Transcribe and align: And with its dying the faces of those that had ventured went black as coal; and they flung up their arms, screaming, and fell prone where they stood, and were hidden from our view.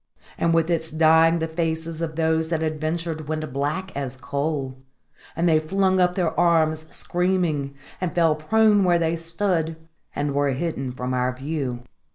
And 0.35 0.51
with 0.51 0.71
its 0.71 0.89
dying 0.89 1.37
the 1.37 1.47
faces 1.47 2.01
of 2.01 2.15
those 2.15 2.49
that 2.49 2.63
had 2.63 2.81
ventured 2.81 3.27
went 3.27 3.53
black 3.53 3.95
as 3.95 4.17
coal; 4.17 4.79
and 5.35 5.47
they 5.47 5.59
flung 5.59 5.99
up 5.99 6.15
their 6.15 6.33
arms, 6.39 6.87
screaming, 6.89 7.75
and 8.01 8.15
fell 8.15 8.33
prone 8.33 8.83
where 8.83 8.97
they 8.97 9.15
stood, 9.15 9.75
and 10.15 10.33
were 10.33 10.53
hidden 10.53 10.91
from 10.91 11.13
our 11.13 11.31
view. 11.31 11.83